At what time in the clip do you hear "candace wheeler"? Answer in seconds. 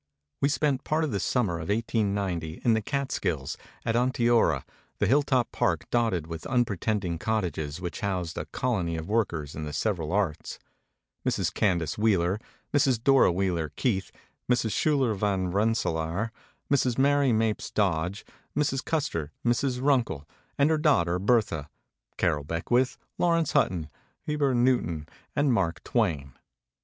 11.53-12.39